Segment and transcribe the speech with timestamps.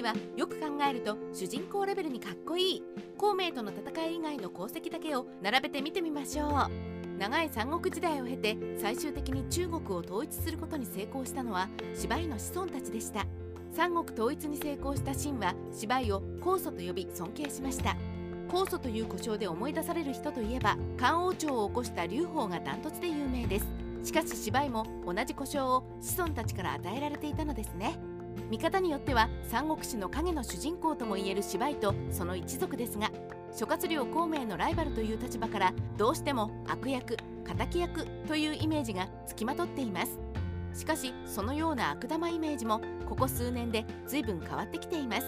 [0.00, 2.82] はよく考えると主人公レベルにかっこいい。
[3.18, 7.18] 孔明との戦い以外の功績だけを並べて見てみましょう。
[7.18, 13.26] 長い三国時代を経て最終的に中国を統一することに成功したのは芝居の子孫たちでした。
[13.70, 17.94] 三国統一に成功した秦は芝居を酵素と呼び尊敬しました。
[18.48, 23.66] 酵素という故障で思い出される人といえば漢王朝を起こした劉邦がダントツで有名です。
[24.02, 27.96] しかし芝居も同じ故障を子孫たちから与えられていたのですね。
[28.50, 33.10] 見方によっては三国志の影の主人公ともいえる芝居とその一族ですが
[33.54, 40.18] 諸葛亮孔明のライバルという立場からどうしても悪役敵役というイメージがつきまとっています。
[40.74, 45.26] しかしそのような悪玉イメージもここ数年で随分変わってきています。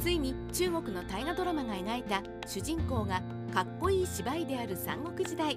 [0.00, 3.22] ついに中国の大河ドラマが描いた主人公が
[3.52, 5.56] かっこいい芝居である三国時代。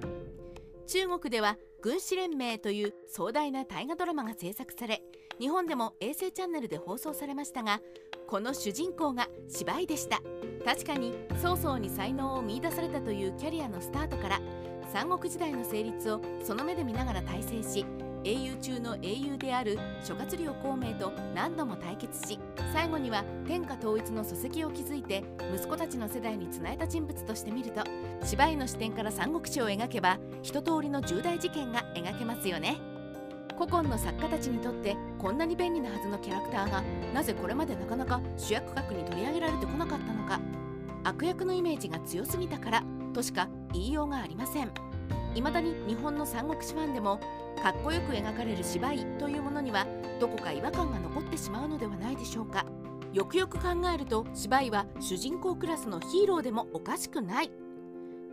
[0.87, 5.01] 中国では軍師連盟という壮大な大河ドラマが制作され
[5.39, 7.81] 日本でも衛星チャンネルで放送されましたが
[8.27, 10.21] この主人公が芝居でした。
[10.63, 14.41] 確かに曹操に才能を見いだされたというキャリアのスタートから
[14.93, 17.85] 三国時代の成立をその目で見ながら大成し
[18.23, 22.39] 英雄中の英雄である諸葛亮孔明と何度も対決し
[22.71, 25.23] 最後には天下統一の礎石を築いて
[25.55, 27.83] 息子たちの世代につなえた人物として見ると
[28.23, 32.77] 芝居の視点から三国志を描けば一通りの重大事件が描けますよね。
[33.57, 36.83] 古今の作家たちにとってこんなに便利なはずのキャラクターが
[37.13, 40.39] なぜこれまでなかなか主役格に取り上げられてこなかったのか。
[41.03, 42.83] 悪役のイメージが強すぎたから
[43.13, 44.90] としか言いようがありません。
[45.33, 47.19] 未だに日本の三国志ファンでも
[47.61, 49.85] かっこよく描かれる芝居というものには
[50.19, 52.65] どこか違和感が残ってしまうのではないでしょうか。
[53.13, 57.51] よくよく考えると芝居は主人公クラスのヒーローでもおかしくない。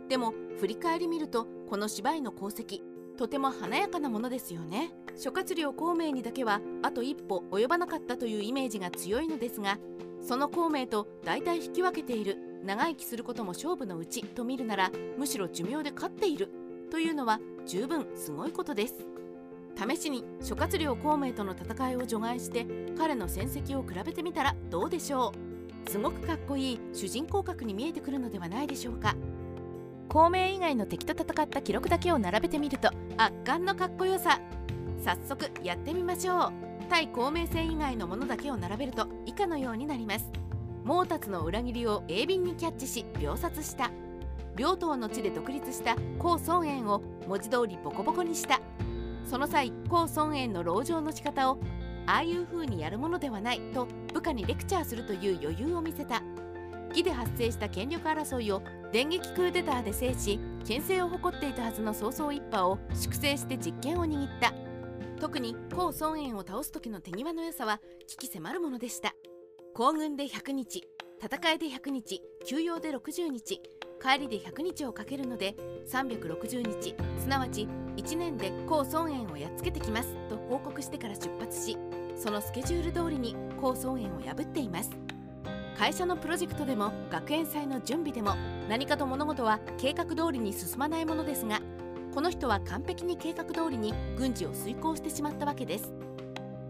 [0.07, 2.81] でも振り返り見るとこの芝居の功績
[3.17, 4.91] とても華やかなものですよね。
[5.17, 9.77] 諸葛亮孔明にだけはあと一歩及ばなかったというイメージが強いのですが
[10.21, 16.51] その孔明と大体引き分けている長生きすることも勝負のうちと見るならむしろ寿命で勝っている
[16.89, 18.95] というのは十分すごいことです。
[19.77, 22.65] 試しに諸葛亮孔明との戦いを除外して
[22.97, 25.33] 彼の戦績を比べてみたらどうでしょ
[25.87, 25.89] う。
[25.89, 29.15] すごくかっこいい主人公格に見えてくるのではないでしょうか。
[30.09, 34.41] 孔明以外の敵と戦った記録だけを並べてみると圧巻のかっこよさ。
[35.03, 36.53] 早速やってみましょう。
[36.89, 40.29] 対孔明戦以外のものだけを並べると以下のようになります。
[40.85, 43.91] 毛達の裏切りを鋭敏にキャッチし秒殺した。
[44.59, 48.59] 両党の地で独立した孔孫燕を文字通りボコボコにした。
[49.23, 51.59] その際孔孫燕の籠城の仕方を
[52.05, 56.21] ああいう風にやるものではないと部下にレクチャーするという余裕を見せた。
[56.89, 58.61] 義で発生した権力争いを
[58.91, 64.53] 電撃クーデターで制し牽制を誇っていたはずの曹操一派を粛清して実権を握った。
[65.21, 69.13] 特に孔孫燕を倒す時の手際の良さは危機迫るものでした。
[69.73, 70.83] 行軍で100日
[71.23, 73.61] 戦いで100日休養で60日
[74.01, 75.55] 帰りで100日をかけるので
[75.91, 77.67] 360日すなわち
[77.97, 81.77] 1年で高孫園をやっつけてきますと報告してから出発し
[82.15, 84.89] そのスケジュール通りに高孫園を破っています。
[85.77, 88.35] 会社のプロジェクトでも学園祭の準備でも
[88.67, 91.61] 何かと物事は計画通りに進まないものですが
[92.13, 95.93] この人は完璧に計画通りに軍事を遂行してしまったわけです。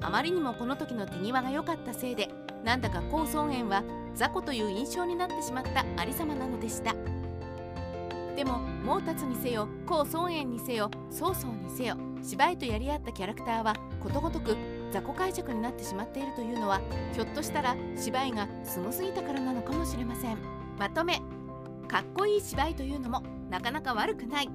[0.02, 2.30] あまりにもこの時の手際が良かったせいで
[2.64, 6.94] なんだか高孫園は雑魚という印象になってしまったありさまなのでした。
[8.40, 14.56] でも毛達にせよ高孫園にせよ曹操にせよ芝居とやり合ったキャラクターはことごとく
[14.94, 16.80] 雑魚解釈になってしまっているというのは
[17.14, 20.38] ひょっとしたら芝居がすごすぎたからなのかもしれません。
[20.80, 21.20] まとめ。
[21.90, 24.50] かっこいい芝居というのもなかなか悪くない。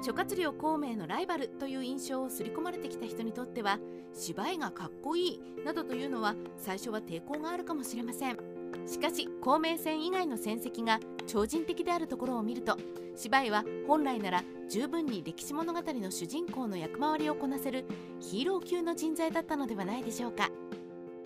[0.00, 3.80] 諸葛亮孔明のライバルという印象を刷り込まれてきた人にとっては
[4.12, 8.38] 芝居がかっこいいなどというのは最初は抵抗があるかもしれません。
[8.86, 12.76] しかし孔明戦以外の戦績が超人的であるところを見ると
[13.16, 17.84] 芝居は本来なら十分に歴史物語の主人公の役回りをこなせる
[18.20, 20.50] ヒーロー級の人材だったのではないでしょうか。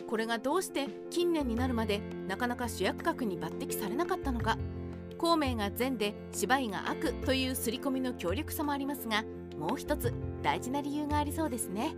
[0.08, 4.58] これがどうして近年になるまでなかなか主役格に抜擢されなかったのか。
[5.18, 9.24] 孔明が善で芝居が悪という刷り込みの強力さもありますが
[9.58, 11.94] もう一つ大事な理由がありそうですね。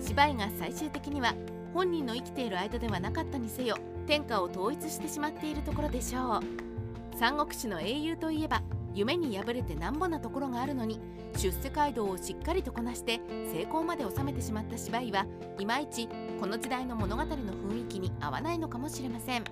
[0.00, 1.34] 芝居が最終的には
[1.74, 3.76] 本人の生きている間ではなかったにせよ
[4.08, 7.18] 天下を統一してしまっているところでしょう。
[7.18, 8.62] 三国志の英雄といえば
[8.94, 10.98] 夢に敗れてなんぼなところがあるのに
[11.36, 13.20] 出世街道をしっかりとこなして
[13.52, 15.26] 成功まで収めてしまった芝居は
[15.58, 16.08] いまいち
[16.40, 19.44] この時代の物語の雰囲気に合わないのかもしれません。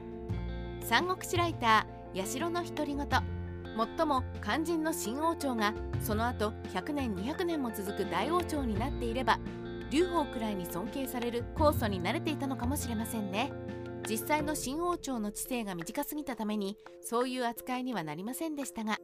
[0.81, 3.07] 三国志ライター八代の独り言。
[3.97, 9.39] 最も肝心の新王朝がその後100年200年も続く大王朝になっていれば
[9.91, 13.53] 劉邦くらいに尊敬される酵素に慣れていたのかもしれませんね。
[14.09, 18.99] 実際の新王朝の知性が短すぎたためにそういう扱いにはなりませんでしたが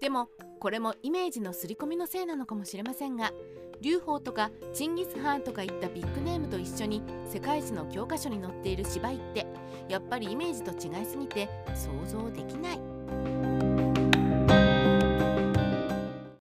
[0.00, 0.28] でも
[0.58, 3.32] これもイメージの刷り込みのせいなのかもしれませんが
[3.80, 7.02] 劉邦とかチンギス・ハーンとかいったビッグネームと一緒に
[7.32, 9.46] 世界史の教科書に載っている芝居って
[9.88, 13.61] やっぱりイメージと違いすぎて想像できない。